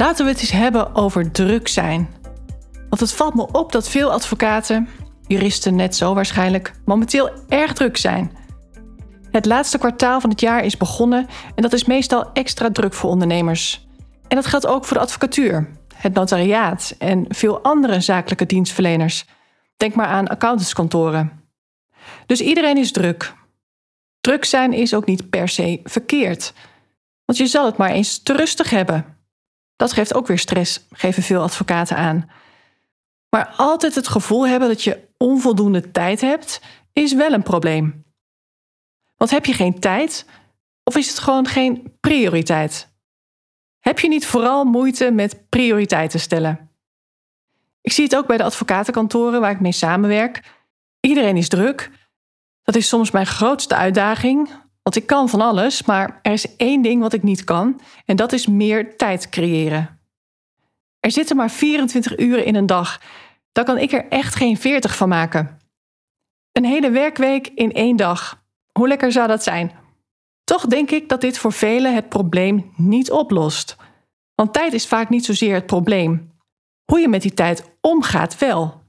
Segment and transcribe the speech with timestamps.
[0.00, 2.08] Laten we het eens hebben over druk zijn.
[2.88, 4.88] Want het valt me op dat veel advocaten,
[5.26, 8.36] juristen net zo waarschijnlijk, momenteel erg druk zijn.
[9.30, 13.10] Het laatste kwartaal van het jaar is begonnen en dat is meestal extra druk voor
[13.10, 13.86] ondernemers.
[14.28, 19.24] En dat geldt ook voor de advocatuur, het notariaat en veel andere zakelijke dienstverleners.
[19.76, 21.44] Denk maar aan accountantskantoren.
[22.26, 23.34] Dus iedereen is druk.
[24.20, 26.52] Druk zijn is ook niet per se verkeerd.
[27.24, 29.18] Want je zal het maar eens te rustig hebben.
[29.80, 32.30] Dat geeft ook weer stress, geven veel advocaten aan.
[33.30, 36.60] Maar altijd het gevoel hebben dat je onvoldoende tijd hebt,
[36.92, 38.04] is wel een probleem.
[39.16, 40.26] Want heb je geen tijd
[40.84, 42.88] of is het gewoon geen prioriteit?
[43.78, 46.70] Heb je niet vooral moeite met prioriteiten stellen?
[47.80, 50.42] Ik zie het ook bij de advocatenkantoren waar ik mee samenwerk.
[51.00, 51.90] Iedereen is druk.
[52.62, 54.48] Dat is soms mijn grootste uitdaging,
[54.90, 58.16] want ik kan van alles, maar er is één ding wat ik niet kan en
[58.16, 59.98] dat is meer tijd creëren.
[61.00, 63.00] Er zitten maar 24 uren in een dag.
[63.52, 65.60] Dan kan ik er echt geen 40 van maken.
[66.52, 68.42] Een hele werkweek in één dag.
[68.72, 69.72] Hoe lekker zou dat zijn?
[70.44, 73.76] Toch denk ik dat dit voor velen het probleem niet oplost.
[74.34, 76.32] Want tijd is vaak niet zozeer het probleem.
[76.84, 78.82] Hoe je met die tijd omgaat wel.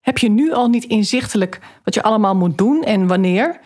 [0.00, 3.60] Heb je nu al niet inzichtelijk wat je allemaal moet doen en wanneer?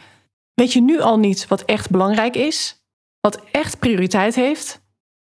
[0.60, 2.82] Weet je nu al niet wat echt belangrijk is?
[3.20, 4.80] Wat echt prioriteit heeft?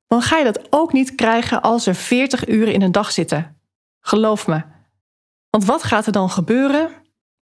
[0.07, 3.61] Dan ga je dat ook niet krijgen als er 40 uren in een dag zitten.
[4.01, 4.63] Geloof me.
[5.51, 6.91] Want wat gaat er dan gebeuren?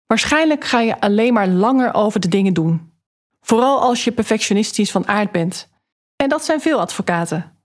[0.06, 2.94] Waarschijnlijk ga je alleen maar langer over de dingen doen.
[3.42, 5.70] Vooral als je perfectionistisch van aard bent.
[6.16, 7.58] En dat zijn veel advocaten.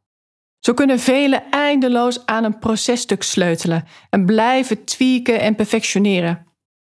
[0.59, 6.47] Zo kunnen velen eindeloos aan een processtuk sleutelen en blijven tweaken en perfectioneren.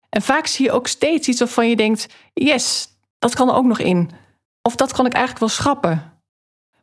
[0.10, 2.92] En vaak zie je ook steeds iets waarvan je denkt: yes,
[3.24, 4.10] dat kan er ook nog in.
[4.62, 6.12] Of dat kan ik eigenlijk wel schrappen.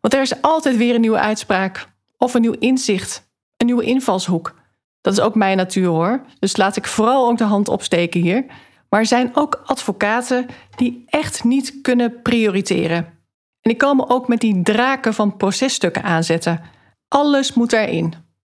[0.01, 1.89] Want er is altijd weer een nieuwe uitspraak.
[2.17, 3.29] Of een nieuw inzicht.
[3.57, 4.55] Een nieuwe invalshoek.
[5.01, 6.21] Dat is ook mijn natuur hoor.
[6.39, 8.45] Dus laat ik vooral ook de hand opsteken hier.
[8.89, 10.47] Maar er zijn ook advocaten
[10.77, 12.97] die echt niet kunnen prioriteren.
[12.97, 16.61] En die komen ook met die draken van processtukken aanzetten.
[17.09, 18.15] Alles moet erin.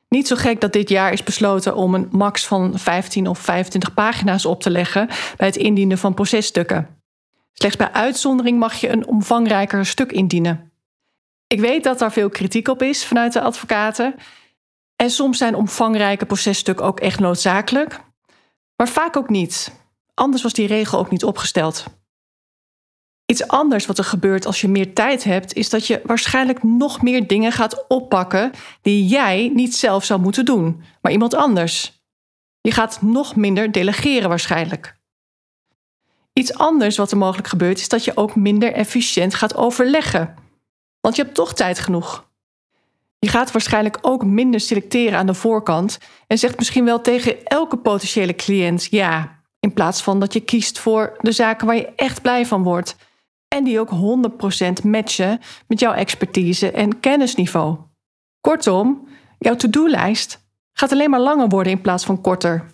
[0.09, 3.95] Niet zo gek dat dit jaar is besloten om een max van 15 of 25
[3.95, 7.00] pagina's op te leggen bij het indienen van processtukken.
[7.53, 10.73] Slechts bij uitzondering mag je een omvangrijker stuk indienen.
[11.47, 14.15] Ik weet dat daar veel kritiek op is vanuit de advocaten.
[14.97, 18.01] En soms zijn omvangrijke processtukken ook echt noodzakelijk.
[18.77, 19.73] Maar vaak ook niet.
[20.15, 21.85] Anders was die regel ook niet opgesteld.
[23.31, 27.03] Iets anders wat er gebeurt als je meer tijd hebt, is dat je waarschijnlijk nog
[27.03, 28.53] meer dingen gaat oppakken
[28.83, 32.03] die jij niet zelf zou moeten doen, maar iemand anders.
[32.61, 35.00] Je gaat nog minder delegeren waarschijnlijk.
[36.33, 40.35] Iets anders wat er mogelijk gebeurt is dat je ook minder efficiënt gaat overleggen.
[41.01, 42.29] Want je hebt toch tijd genoeg.
[43.19, 47.77] Je gaat waarschijnlijk ook minder selecteren aan de voorkant en zegt misschien wel tegen elke
[47.77, 52.23] potentiële cliënt ja, in plaats van dat je kiest voor de zaken waar je echt
[52.23, 52.97] blij van wordt
[53.49, 57.79] en die ook 100% matchen met jouw expertise en kennisniveau.
[58.41, 59.09] Kortom,
[59.39, 62.65] jouw to-do-lijst gaat alleen maar langer worden in plaats van korter.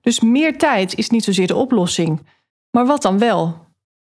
[0.00, 2.26] Dus meer tijd is niet zozeer de oplossing.
[2.70, 3.66] Maar wat dan wel?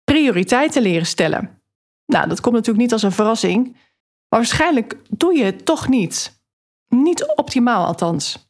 [0.04, 1.62] Prioriteiten leren stellen.
[2.06, 3.72] Nou, dat komt natuurlijk niet als een verrassing,
[4.28, 6.42] maar waarschijnlijk doe je het toch niet.
[6.88, 8.48] Niet optimaal althans.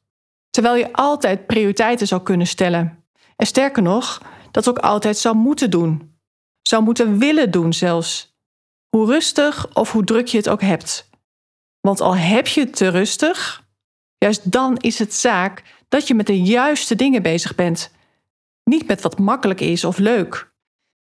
[0.50, 3.04] Terwijl je altijd prioriteiten zou kunnen stellen.
[3.37, 6.14] En sterker nog, dat ook altijd zou moeten doen.
[6.62, 8.37] Zou moeten willen doen zelfs.
[8.88, 11.09] Hoe rustig of hoe druk je het ook hebt.
[11.81, 13.64] Want al heb je het te rustig,
[14.19, 17.90] juist dan is het zaak dat je met de juiste dingen bezig bent
[18.64, 20.52] niet met wat makkelijk is of leuk.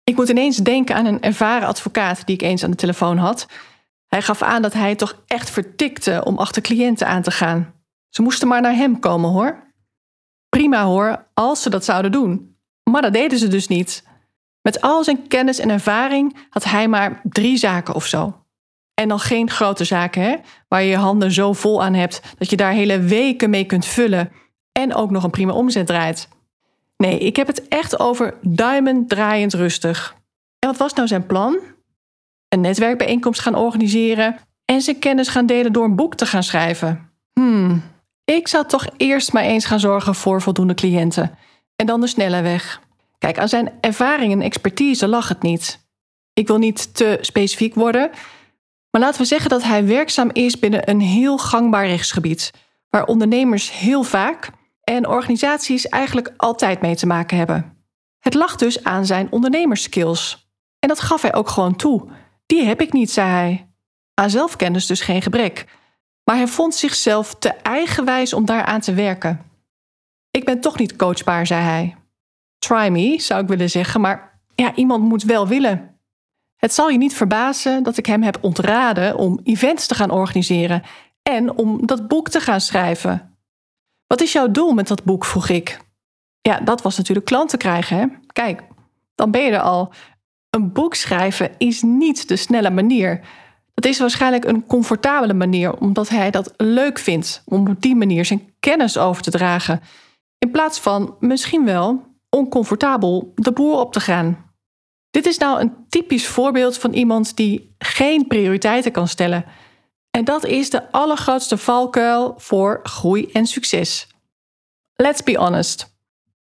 [0.04, 3.46] Ik moet ineens denken aan een ervaren advocaat die ik eens aan de telefoon had.
[4.06, 7.74] Hij gaf aan dat hij toch echt vertikte om achter cliënten aan te gaan.
[8.08, 9.62] Ze moesten maar naar hem komen hoor.
[10.48, 12.56] Prima hoor, als ze dat zouden doen.
[12.90, 14.04] Maar dat deden ze dus niet.
[14.62, 18.44] Met al zijn kennis en ervaring had hij maar drie zaken of zo.
[18.94, 20.36] En dan geen grote zaken, hè?
[20.68, 23.86] waar je je handen zo vol aan hebt dat je daar hele weken mee kunt
[23.86, 24.32] vullen
[24.72, 26.28] en ook nog een prima omzet draait.
[26.96, 30.14] Nee, ik heb het echt over duimen draaiend rustig.
[30.58, 31.58] En wat was nou zijn plan?
[32.48, 37.10] Een netwerkbijeenkomst gaan organiseren, en zijn kennis gaan delen door een boek te gaan schrijven.
[37.32, 37.82] Hmm,
[38.24, 41.38] ik zou toch eerst maar eens gaan zorgen voor voldoende cliënten
[41.76, 42.80] en dan de snelle weg.
[43.18, 45.82] Kijk, aan zijn ervaring en expertise lag het niet.
[46.32, 48.10] Ik wil niet te specifiek worden,
[48.90, 52.50] maar laten we zeggen dat hij werkzaam is binnen een heel gangbaar rechtsgebied,
[52.88, 54.50] waar ondernemers heel vaak
[54.84, 57.86] en organisaties eigenlijk altijd mee te maken hebben.
[58.18, 60.48] Het lag dus aan zijn ondernemerskills.
[60.78, 62.08] En dat gaf hij ook gewoon toe.
[62.46, 63.66] Die heb ik niet, zei hij.
[64.14, 65.66] Aan zelfkennis dus geen gebrek.
[66.24, 69.40] Maar hij vond zichzelf te eigenwijs om daaraan te werken.
[70.30, 71.96] Ik ben toch niet coachbaar, zei hij.
[72.58, 75.98] Try me, zou ik willen zeggen, maar ja, iemand moet wel willen.
[76.56, 80.82] Het zal je niet verbazen dat ik hem heb ontraden om events te gaan organiseren
[81.22, 83.33] en om dat boek te gaan schrijven.
[84.14, 85.24] Wat is jouw doel met dat boek?
[85.24, 85.80] vroeg ik.
[86.40, 87.98] Ja, dat was natuurlijk klanten krijgen.
[87.98, 88.06] Hè?
[88.32, 88.62] Kijk,
[89.14, 89.92] dan ben je er al.
[90.50, 93.20] Een boek schrijven is niet de snelle manier.
[93.74, 98.24] Dat is waarschijnlijk een comfortabele manier, omdat hij dat leuk vindt om op die manier
[98.24, 99.80] zijn kennis over te dragen.
[100.38, 104.52] In plaats van misschien wel oncomfortabel de boer op te gaan.
[105.10, 109.44] Dit is nou een typisch voorbeeld van iemand die geen prioriteiten kan stellen.
[110.14, 114.06] En dat is de allergrootste valkuil voor groei en succes.
[114.94, 115.96] Let's be honest.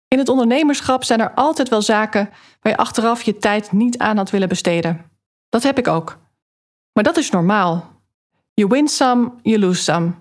[0.08, 2.30] In het ondernemerschap zijn er altijd wel zaken
[2.60, 5.10] waar je achteraf je tijd niet aan had willen besteden.
[5.48, 6.18] Dat heb ik ook.
[6.92, 8.00] Maar dat is normaal.
[8.54, 10.12] You win some, you lose some.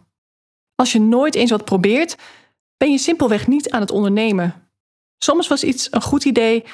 [0.75, 2.17] Als je nooit eens wat probeert,
[2.77, 4.69] ben je simpelweg niet aan het ondernemen.
[5.17, 6.65] Soms was iets een goed idee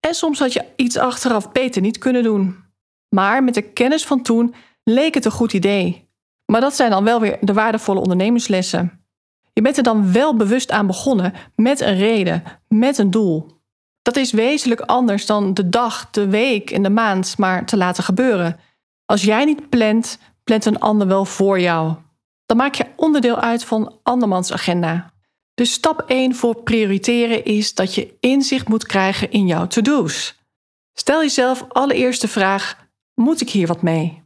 [0.00, 2.64] en soms had je iets achteraf beter niet kunnen doen.
[3.08, 4.54] Maar met de kennis van toen
[4.88, 6.08] leek het een goed idee.
[6.46, 9.00] Maar dat zijn dan wel weer de waardevolle ondernemerslessen.
[9.52, 13.56] Je bent er dan wel bewust aan begonnen met een reden, met een doel.
[14.02, 18.04] Dat is wezenlijk anders dan de dag, de week en de maand maar te laten
[18.04, 18.60] gebeuren.
[19.04, 21.94] Als jij niet plant, plant een ander wel voor jou.
[22.46, 25.12] Dan maak je onderdeel uit van andermans agenda.
[25.54, 30.38] Dus stap 1 voor prioriteren is dat je inzicht moet krijgen in jouw to-do's.
[30.92, 34.17] Stel jezelf allereerst de vraag: moet ik hier wat mee?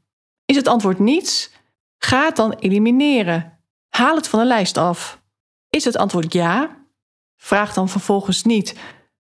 [0.52, 1.50] Is het antwoord niets?
[1.98, 3.58] Ga het dan elimineren.
[3.88, 5.22] Haal het van de lijst af.
[5.70, 6.76] Is het antwoord ja?
[7.36, 8.74] Vraag dan vervolgens niet: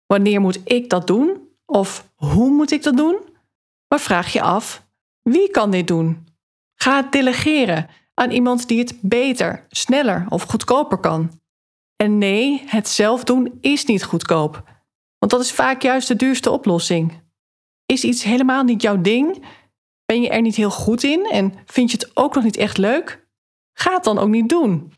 [0.06, 1.48] wanneer moet ik dat doen?
[1.66, 3.18] Of hoe moet ik dat doen?
[3.88, 4.84] Maar vraag je af:
[5.22, 6.28] wie kan dit doen?
[6.76, 11.40] Ga het delegeren aan iemand die het beter, sneller of goedkoper kan.
[11.96, 14.64] En nee, het zelf doen is niet goedkoop,
[15.18, 17.20] want dat is vaak juist de duurste oplossing.
[17.86, 19.44] Is iets helemaal niet jouw ding?
[20.12, 22.78] Ben je er niet heel goed in en vind je het ook nog niet echt
[22.78, 23.26] leuk?
[23.74, 24.94] Ga het dan ook niet doen.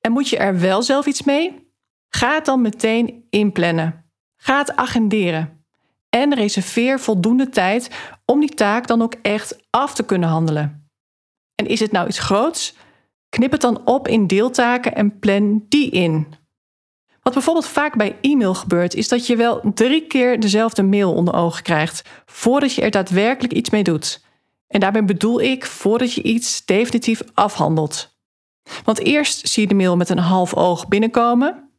[0.00, 1.68] En moet je er wel zelf iets mee?
[2.08, 4.04] Ga het dan meteen inplannen.
[4.36, 5.64] Ga het agenderen.
[6.08, 7.90] En reserveer voldoende tijd
[8.24, 10.90] om die taak dan ook echt af te kunnen handelen.
[11.54, 12.74] En is het nou iets groots?
[13.28, 16.26] Knip het dan op in deeltaken en plan die in.
[17.22, 21.34] Wat bijvoorbeeld vaak bij e-mail gebeurt, is dat je wel drie keer dezelfde mail onder
[21.34, 24.30] ogen krijgt voordat je er daadwerkelijk iets mee doet.
[24.72, 28.16] En daarbij bedoel ik voordat je iets definitief afhandelt.
[28.84, 31.70] Want eerst zie je de mail met een half oog binnenkomen.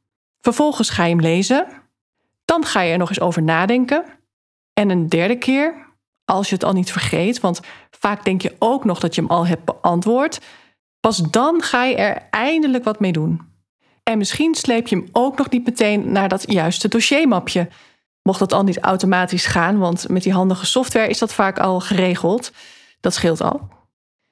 [0.42, 1.68] Vervolgens ga je hem lezen.
[2.46, 4.04] Dan ga je er nog eens over nadenken.
[4.74, 5.76] En een derde keer,
[6.26, 7.60] als je het al niet vergeet, want
[7.92, 10.40] vaak denk je ook nog dat je hem al hebt beantwoord.
[11.00, 13.42] Pas dan ga je er eindelijk wat mee doen.
[14.04, 17.68] En misschien sleep je hem ook nog niet meteen naar dat juiste dossiermapje.
[18.22, 21.80] Mocht dat al niet automatisch gaan, want met die handige software is dat vaak al
[21.80, 22.52] geregeld.
[23.04, 23.70] Dat scheelt al.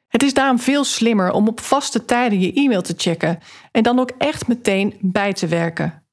[0.07, 3.39] Het is daarom veel slimmer om op vaste tijden je e-mail te checken
[3.71, 6.03] en dan ook echt meteen bij te werken.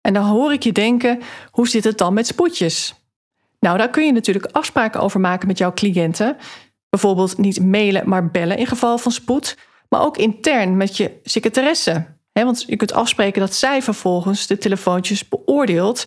[0.00, 1.20] En dan hoor ik je denken:
[1.50, 2.94] hoe zit het dan met spoedjes?
[3.60, 6.36] Nou, daar kun je natuurlijk afspraken over maken met jouw cliënten.
[6.88, 9.58] Bijvoorbeeld niet mailen, maar bellen in geval van spoed.
[9.88, 12.06] Maar ook intern met je secretaresse.
[12.32, 16.04] want je kunt afspreken dat zij vervolgens de telefoontjes beoordeelt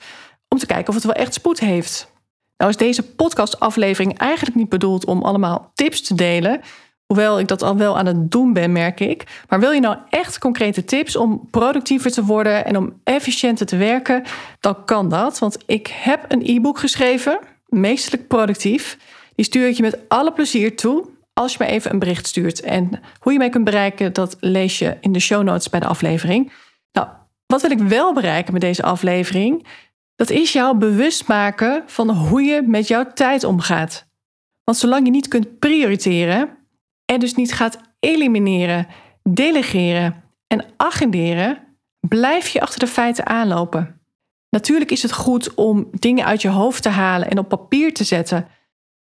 [0.48, 2.12] om te kijken of het wel echt spoed heeft.
[2.60, 6.62] Nou is deze podcastaflevering eigenlijk niet bedoeld om allemaal tips te delen.
[7.06, 9.44] Hoewel ik dat al wel aan het doen ben, merk ik.
[9.50, 13.78] Maar wil je nou echt concrete tips om productiever te worden en om efficiënter te
[13.78, 14.24] werken,
[14.60, 15.40] dan kan dat.
[15.40, 18.98] Want ik heb een e-book geschreven, meestelijk productief.
[19.36, 22.62] Die stuur ik je met alle plezier toe als je me even een bericht stuurt.
[22.62, 22.90] En
[23.20, 26.52] hoe je mij kunt bereiken, dat lees je in de show notes bij de aflevering.
[26.92, 27.08] Nou,
[27.46, 29.66] wat wil ik wel bereiken met deze aflevering?
[30.20, 34.06] Dat is jou bewust maken van hoe je met jouw tijd omgaat.
[34.64, 36.50] Want zolang je niet kunt prioriteren
[37.06, 38.88] en dus niet gaat elimineren,
[39.24, 41.58] delegeren en agenderen,
[42.00, 44.02] blijf je achter de feiten aanlopen.
[44.50, 48.04] Natuurlijk is het goed om dingen uit je hoofd te halen en op papier te
[48.04, 48.48] zetten,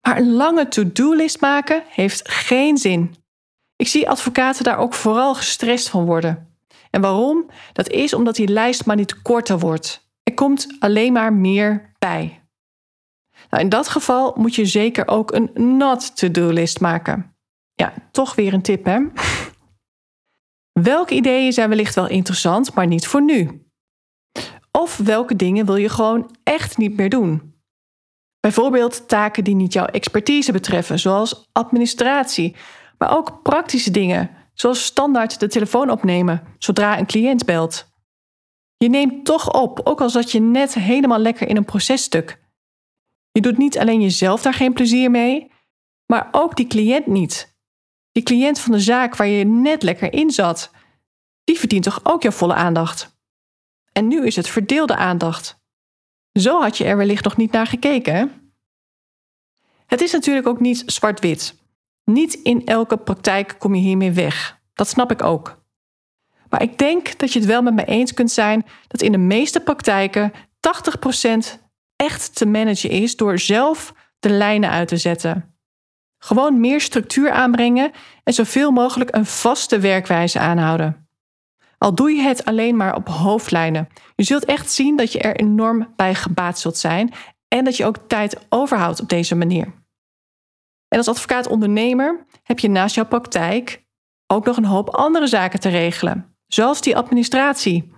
[0.01, 3.15] maar een lange to-do-list maken heeft geen zin.
[3.75, 6.47] Ik zie advocaten daar ook vooral gestrest van worden.
[6.89, 7.49] En waarom?
[7.73, 10.04] Dat is omdat die lijst maar niet korter wordt.
[10.35, 12.41] Komt alleen maar meer bij.
[13.49, 17.35] Nou, in dat geval moet je zeker ook een not-to-do-list maken.
[17.73, 18.99] Ja, toch weer een tip, hè?
[20.81, 23.65] Welke ideeën zijn wellicht wel interessant, maar niet voor nu?
[24.71, 27.53] Of welke dingen wil je gewoon echt niet meer doen?
[28.39, 32.55] Bijvoorbeeld taken die niet jouw expertise betreffen, zoals administratie,
[32.97, 37.94] maar ook praktische dingen, zoals standaard de telefoon opnemen zodra een cliënt belt.
[38.77, 42.39] Je neemt toch op, ook al zat je net helemaal lekker in een processtuk.
[43.31, 45.51] Je doet niet alleen jezelf daar geen plezier mee,
[46.05, 47.55] maar ook die cliënt niet.
[48.11, 50.71] Die cliënt van de zaak waar je net lekker in zat,
[51.43, 53.19] die verdient toch ook jouw volle aandacht.
[53.91, 55.59] En nu is het verdeelde aandacht.
[56.33, 58.51] Zo had je er wellicht nog niet naar gekeken.
[59.85, 61.55] Het is natuurlijk ook niet zwart-wit.
[62.03, 64.59] Niet in elke praktijk kom je hiermee weg.
[64.73, 65.64] Dat snap ik ook.
[66.49, 69.17] Maar ik denk dat je het wel met me eens kunt zijn dat in de
[69.17, 71.59] meeste praktijken 80%
[71.95, 75.55] echt te managen is door zelf de lijnen uit te zetten.
[76.17, 77.91] Gewoon meer structuur aanbrengen
[78.23, 81.07] en zoveel mogelijk een vaste werkwijze aanhouden.
[81.77, 83.87] Al doe je het alleen maar op hoofdlijnen.
[84.15, 87.13] Je zult echt zien dat je er enorm bij gebaat zult zijn
[87.47, 89.73] en dat je ook tijd overhoudt op deze manier.
[90.87, 93.83] En als advocaat-ondernemer heb je naast jouw praktijk
[94.27, 97.91] ook nog een hoop andere zaken te regelen, zoals die administratie,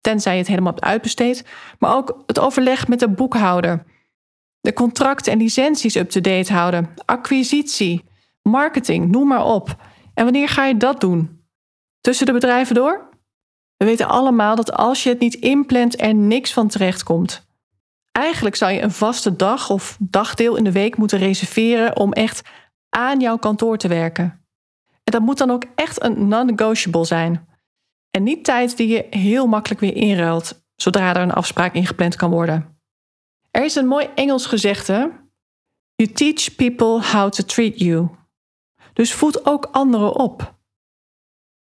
[0.00, 1.44] tenzij je het helemaal hebt uitbesteed,
[1.78, 3.84] maar ook het overleg met de boekhouder,
[4.60, 8.04] de contracten en licenties up-to-date houden, acquisitie,
[8.42, 9.76] marketing, noem maar op.
[10.14, 11.42] En wanneer ga je dat doen?
[12.00, 13.08] Tussen de bedrijven door?
[13.76, 17.46] We weten allemaal dat als je het niet inplant, er niks van terecht komt.
[18.12, 22.48] Eigenlijk zou je een vaste dag of dagdeel in de week moeten reserveren om echt
[22.88, 24.24] aan jouw kantoor te werken.
[25.04, 27.46] En dat moet dan ook echt een non-negotiable zijn.
[28.10, 32.30] En niet tijd die je heel makkelijk weer inruilt zodra er een afspraak ingepland kan
[32.30, 32.78] worden.
[33.50, 35.12] Er is een mooi Engels gezegde:
[35.94, 38.08] You teach people how to treat you.
[38.92, 40.54] Dus voed ook anderen op.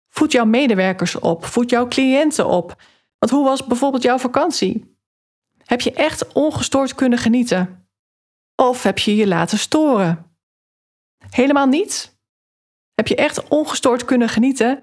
[0.08, 2.82] Voed jouw medewerkers op, voed jouw cliënten op.
[3.18, 4.98] Want hoe was bijvoorbeeld jouw vakantie?
[5.64, 7.88] Heb je echt ongestoord kunnen genieten?
[8.54, 10.24] Of heb je je laten storen?
[11.30, 12.16] Helemaal niet?
[12.94, 14.82] Heb je echt ongestoord kunnen genieten?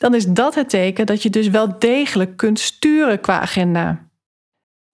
[0.00, 4.08] Dan is dat het teken dat je dus wel degelijk kunt sturen qua agenda.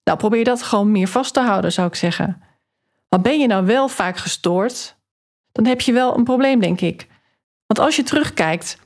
[0.03, 2.41] Nou, probeer dat gewoon meer vast te houden, zou ik zeggen.
[3.09, 4.95] Maar ben je nou wel vaak gestoord?
[5.51, 7.07] Dan heb je wel een probleem, denk ik.
[7.65, 8.77] Want als je terugkijkt,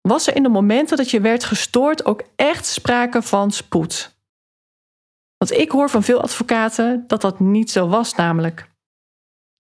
[0.00, 4.16] was er in de momenten dat je werd gestoord ook echt sprake van spoed.
[5.36, 8.70] Want ik hoor van veel advocaten dat dat niet zo was, namelijk.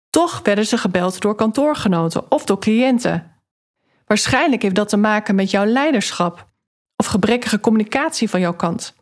[0.09, 3.30] Toch werden ze gebeld door kantoorgenoten of door cliënten.
[4.11, 6.45] Waarschijnlijk heeft dat te maken met jouw leiderschap
[6.95, 8.93] of gebrekkige communicatie van jouw kant.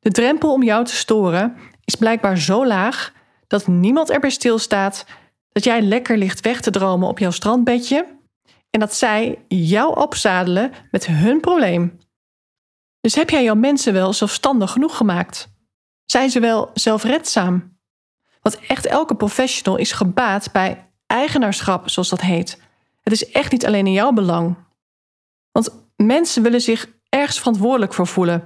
[0.00, 3.12] De drempel om jou te storen is blijkbaar zo laag
[3.46, 5.04] dat niemand erbij stilstaat
[5.52, 8.06] dat jij lekker ligt weg te dromen op jouw strandbedje
[8.70, 11.98] en dat zij jou opzadelen met hun probleem.
[13.00, 15.48] Dus heb jij jouw mensen wel zelfstandig genoeg gemaakt?
[16.06, 17.78] Zijn ze wel zelfredzaam?
[18.40, 22.64] Want echt elke professional is gebaat bij eigenaarschap, zoals dat heet.
[23.06, 24.56] Het is echt niet alleen in jouw belang.
[25.52, 28.44] Want mensen willen zich ergens verantwoordelijk voor voelen.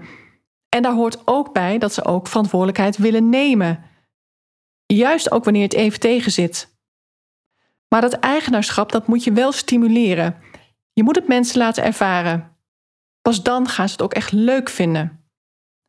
[0.68, 3.84] En daar hoort ook bij dat ze ook verantwoordelijkheid willen nemen.
[4.86, 6.68] Juist ook wanneer het even tegen zit.
[7.88, 10.36] Maar dat eigenaarschap, dat moet je wel stimuleren.
[10.92, 12.56] Je moet het mensen laten ervaren.
[13.20, 15.24] Pas dan gaan ze het ook echt leuk vinden.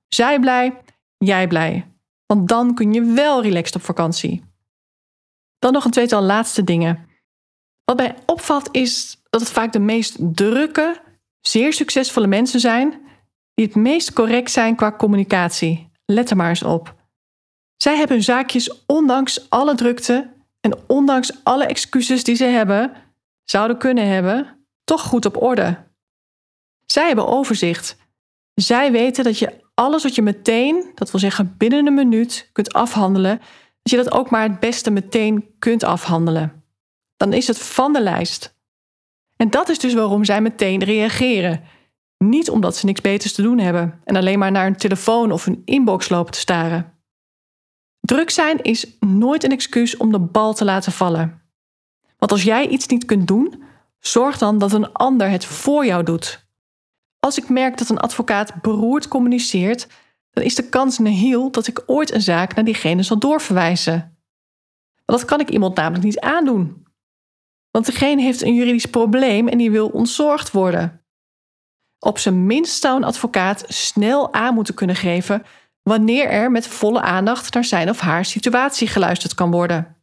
[0.07, 0.81] Zij blij,
[1.17, 1.91] jij blij.
[2.25, 4.43] Want dan kun je wel relaxed op vakantie.
[5.59, 7.09] Dan nog een tweetal laatste dingen.
[7.85, 11.01] Wat mij opvalt is dat het vaak de meest drukke,
[11.41, 13.01] zeer succesvolle mensen zijn
[13.53, 15.89] die het meest correct zijn qua communicatie.
[16.05, 16.95] Let er maar eens op.
[17.77, 22.91] Zij hebben hun zaakjes ondanks alle drukte en ondanks alle excuses die ze hebben,
[23.43, 25.77] zouden kunnen hebben, toch goed op orde.
[26.85, 27.97] Zij hebben overzicht.
[28.53, 32.73] Zij weten dat je alles wat je meteen, dat wil zeggen binnen een minuut, kunt
[32.73, 33.37] afhandelen,
[33.81, 36.60] dat je dat ook maar het beste meteen kunt afhandelen.
[37.21, 38.55] Dan is het van de lijst.
[39.35, 41.63] En dat is dus waarom zij meteen reageren.
[42.17, 45.45] Niet omdat ze niks beters te doen hebben en alleen maar naar een telefoon of
[45.45, 46.93] een inbox lopen te staren.
[47.99, 51.41] Druk zijn is nooit een excuus om de bal te laten vallen.
[52.17, 53.63] Want als jij iets niet kunt doen,
[53.99, 56.45] zorg dan dat een ander het voor jou doet.
[57.19, 59.87] Als ik merk dat een advocaat beroerd communiceert,
[60.31, 64.17] dan is de kans nihil dat ik ooit een zaak naar diegene zal doorverwijzen.
[65.05, 66.80] Dat kan ik iemand namelijk niet aandoen.
[67.71, 71.01] Want degene heeft een juridisch probleem en die wil ontzorgd worden.
[71.99, 75.43] Op zijn minst zou een advocaat snel aan moeten kunnen geven
[75.83, 79.95] wanneer er met volle aandacht naar zijn of haar situatie geluisterd kan worden.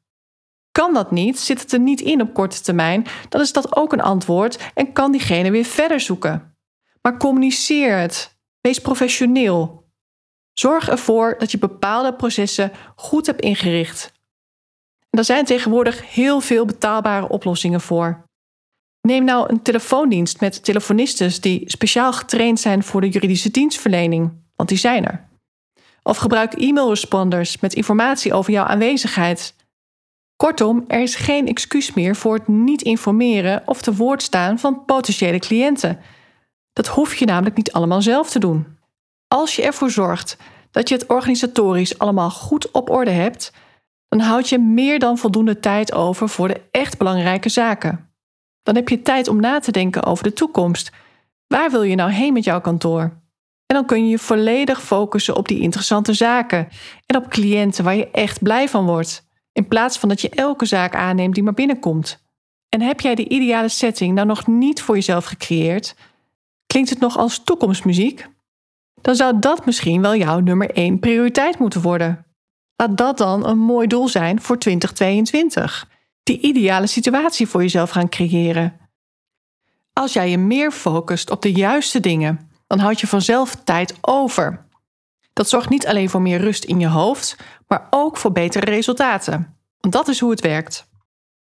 [0.72, 3.92] Kan dat niet, zit het er niet in op korte termijn, dan is dat ook
[3.92, 6.56] een antwoord en kan diegene weer verder zoeken.
[7.02, 8.36] Maar communiceer het.
[8.60, 9.86] Wees professioneel.
[10.52, 14.12] Zorg ervoor dat je bepaalde processen goed hebt ingericht.
[15.10, 18.22] Er zijn tegenwoordig heel veel betaalbare oplossingen voor.
[19.00, 24.68] Neem nou een telefoondienst met telefonistes die speciaal getraind zijn voor de juridische dienstverlening, want
[24.68, 25.26] die zijn er.
[26.02, 29.54] Of gebruik e-mailresponders met informatie over jouw aanwezigheid.
[30.36, 34.84] Kortom, er is geen excuus meer voor het niet informeren of te woord staan van
[34.84, 36.00] potentiële cliënten.
[36.72, 38.78] Dat hoef je namelijk niet allemaal zelf te doen.
[39.28, 40.36] Als je ervoor zorgt
[40.70, 43.52] dat je het organisatorisch allemaal goed op orde hebt,
[44.08, 48.12] dan houd je meer dan voldoende tijd over voor de echt belangrijke zaken.
[48.62, 50.92] Dan heb je tijd om na te denken over de toekomst.
[51.46, 53.02] Waar wil je nou heen met jouw kantoor?
[53.66, 56.68] En dan kun je je volledig focussen op die interessante zaken
[57.06, 60.64] en op cliënten waar je echt blij van wordt, in plaats van dat je elke
[60.64, 62.24] zaak aanneemt die maar binnenkomt.
[62.68, 65.94] En heb jij de ideale setting nou nog niet voor jezelf gecreëerd?
[66.66, 68.26] Klinkt het nog als toekomstmuziek?
[69.00, 72.26] Dan zou dat misschien wel jouw nummer 1 prioriteit moeten worden.
[72.80, 75.88] Laat dat dan een mooi doel zijn voor 2022.
[76.22, 78.80] Die ideale situatie voor jezelf gaan creëren.
[79.92, 84.66] Als jij je meer focust op de juiste dingen, dan houd je vanzelf tijd over.
[85.32, 89.56] Dat zorgt niet alleen voor meer rust in je hoofd, maar ook voor betere resultaten.
[89.80, 90.86] Want dat is hoe het werkt.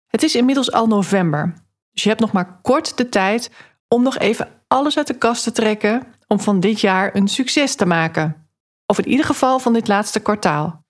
[0.07, 1.55] Het is inmiddels al november,
[1.93, 3.51] dus je hebt nog maar kort de tijd
[3.89, 7.75] om nog even alles uit de kast te trekken om van dit jaar een succes
[7.75, 8.49] te maken.
[8.87, 10.82] Of in ieder geval van dit laatste kwartaal.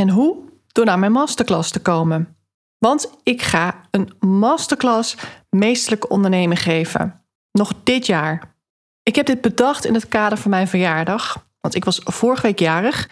[0.00, 0.36] En hoe?
[0.72, 2.36] Door naar mijn masterclass te komen.
[2.78, 5.16] Want ik ga een masterclass
[5.50, 7.22] meestelijk ondernemen geven.
[7.52, 8.54] Nog dit jaar.
[9.02, 11.46] Ik heb dit bedacht in het kader van mijn verjaardag.
[11.60, 13.08] Want ik was vorige week jarig.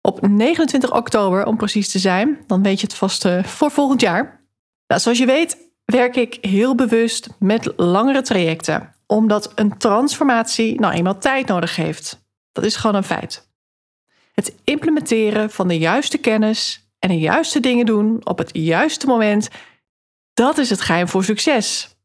[0.00, 2.38] Op 29 oktober om precies te zijn.
[2.46, 4.40] Dan weet je het vast uh, voor volgend jaar.
[4.86, 8.94] Nou, zoals je weet werk ik heel bewust met langere trajecten.
[9.06, 12.24] Omdat een transformatie nou eenmaal tijd nodig heeft.
[12.52, 13.51] Dat is gewoon een feit.
[14.32, 19.48] Het implementeren van de juiste kennis en de juiste dingen doen op het juiste moment,
[20.34, 21.96] dat is het geheim voor succes.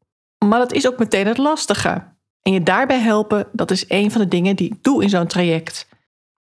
[0.45, 2.15] Maar dat is ook meteen het lastige.
[2.41, 5.27] En je daarbij helpen, dat is een van de dingen die ik doe in zo'n
[5.27, 5.87] traject.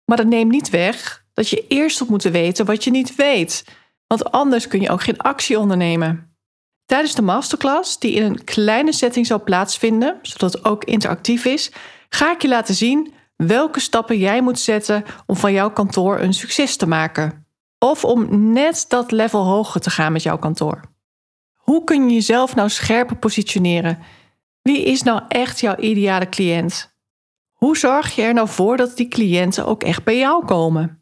[0.05, 3.65] Maar dat neemt niet weg dat je eerst moet weten wat je niet weet.
[4.07, 6.37] Want anders kun je ook geen actie ondernemen.
[6.85, 11.71] Tijdens de masterclass, die in een kleine setting zal plaatsvinden, zodat het ook interactief is,
[12.09, 16.35] ga ik je laten zien welke stappen jij moet zetten om van jouw kantoor een
[16.35, 17.47] succes te maken.
[17.79, 20.81] Of om net dat level hoger te gaan met jouw kantoor.
[21.55, 23.99] Hoe kun je jezelf nou scherper positioneren?
[24.63, 26.95] Wie is nou echt jouw ideale cliënt?
[27.53, 31.01] Hoe zorg je er nou voor dat die cliënten ook echt bij jou komen?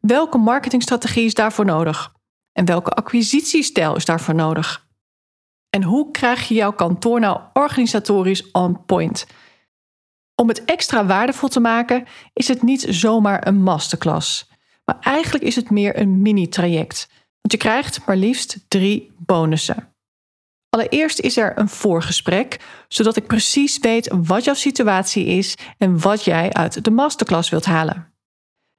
[0.00, 2.12] Welke marketingstrategie is daarvoor nodig?
[2.52, 4.86] En welke acquisitiestijl is daarvoor nodig?
[5.70, 9.26] En hoe krijg je jouw kantoor nou organisatorisch on point?
[10.42, 14.50] Om het extra waardevol te maken, is het niet zomaar een masterclass.
[14.84, 17.08] Maar eigenlijk is het meer een mini-traject.
[17.40, 19.88] Want je krijgt maar liefst drie bonussen.
[20.68, 26.24] Allereerst is er een voorgesprek, zodat ik precies weet wat jouw situatie is en wat
[26.24, 28.12] jij uit de masterclass wilt halen.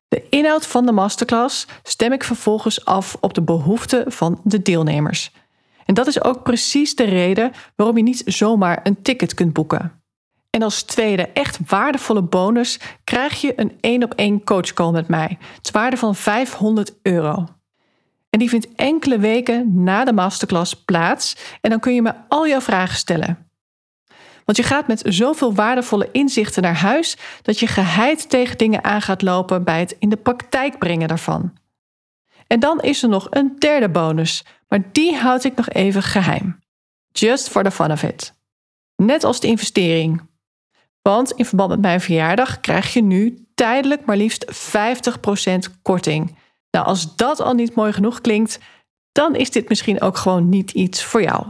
[0.08, 5.32] De inhoud van de masterclass stem ik vervolgens af op de behoeften van de deelnemers.
[5.86, 10.03] En dat is ook precies de reden waarom je niet zomaar een ticket kunt boeken.
[10.56, 15.38] En als tweede echt waardevolle bonus krijg je een één op één coachcall met mij.
[15.58, 17.48] Het waarde van 500 euro.
[18.30, 22.48] En die vindt enkele weken na de masterclass plaats en dan kun je me al
[22.48, 23.52] jouw vragen stellen.
[24.46, 29.02] Want je gaat met zoveel waardevolle inzichten naar huis dat je geheid tegen dingen aan
[29.02, 31.54] gaat lopen bij het in de praktijk brengen daarvan.
[32.48, 36.60] En dan is er nog een derde bonus, maar die houd ik nog even geheim.
[37.12, 38.34] Just for the fun of it.
[38.96, 40.32] Net als de investering.
[41.04, 44.46] Want in verband met mijn verjaardag krijg je nu tijdelijk maar liefst
[45.78, 46.36] 50% korting.
[46.72, 48.60] Nou, als dat al niet mooi genoeg klinkt,
[49.12, 51.46] dan is dit misschien ook gewoon niet iets voor jou.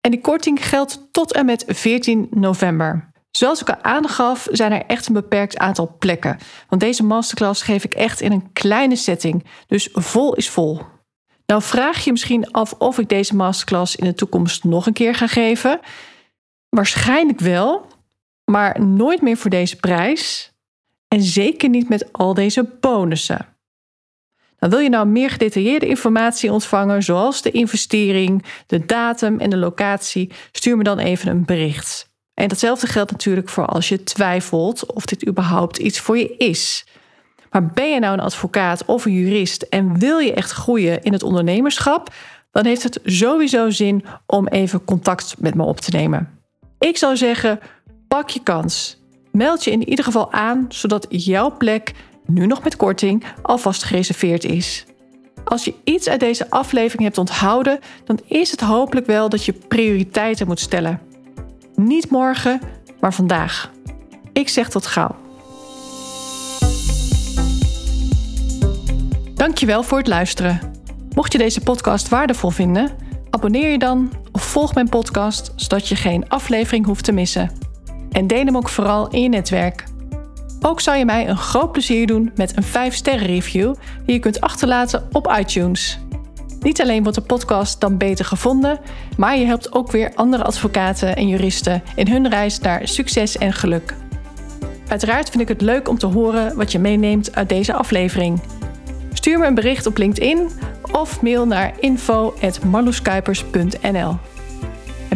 [0.00, 3.10] En die korting geldt tot en met 14 november.
[3.30, 6.38] Zoals ik al aangaf, zijn er echt een beperkt aantal plekken.
[6.68, 10.80] Want deze masterclass geef ik echt in een kleine setting, dus vol is vol.
[11.46, 15.14] Nou vraag je misschien af of ik deze masterclass in de toekomst nog een keer
[15.14, 15.80] ga geven.
[16.68, 17.86] Waarschijnlijk wel,
[18.48, 20.52] maar nooit meer voor deze prijs.
[21.08, 23.46] En zeker niet met al deze bonussen.
[24.58, 30.30] Wil je nou meer gedetailleerde informatie ontvangen, zoals de investering, de datum en de locatie,
[30.52, 32.10] stuur me dan even een bericht.
[32.34, 36.86] En datzelfde geldt natuurlijk voor als je twijfelt of dit überhaupt iets voor je is.
[37.50, 41.12] Maar ben je nou een advocaat of een jurist en wil je echt groeien in
[41.12, 42.14] het ondernemerschap,
[42.50, 46.38] dan heeft het sowieso zin om even contact met me op te nemen.
[46.78, 47.60] Ik zou zeggen,
[48.08, 48.98] pak je kans.
[49.32, 51.92] Meld je in ieder geval aan, zodat jouw plek,
[52.26, 54.86] nu nog met korting, alvast gereserveerd is.
[55.44, 59.52] Als je iets uit deze aflevering hebt onthouden, dan is het hopelijk wel dat je
[59.52, 61.00] prioriteiten moet stellen.
[61.74, 62.60] Niet morgen,
[63.00, 63.70] maar vandaag.
[64.32, 65.16] Ik zeg tot gauw.
[69.34, 70.60] Dankjewel voor het luisteren.
[71.14, 72.90] Mocht je deze podcast waardevol vinden,
[73.30, 77.67] abonneer je dan of volg mijn podcast zodat je geen aflevering hoeft te missen.
[78.10, 79.84] En deel hem ook vooral in je netwerk.
[80.60, 84.40] Ook zou je mij een groot plezier doen met een 5-sterren review die je kunt
[84.40, 85.98] achterlaten op iTunes.
[86.60, 88.80] Niet alleen wordt de podcast dan beter gevonden,
[89.16, 93.52] maar je helpt ook weer andere advocaten en juristen in hun reis naar succes en
[93.52, 93.94] geluk.
[94.88, 98.40] Uiteraard vind ik het leuk om te horen wat je meeneemt uit deze aflevering.
[99.12, 100.48] Stuur me een bericht op LinkedIn
[100.92, 104.16] of mail naar info.marloeskuipers.nl.